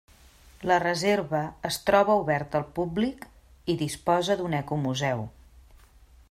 La 0.69 0.77
reserva 0.83 1.41
es 1.69 1.77
troba 1.89 2.15
oberta 2.21 2.59
al 2.61 2.65
públic 2.79 3.29
i 3.75 3.77
disposa 3.83 4.39
d'un 4.41 4.57
ecomuseu. 4.65 5.23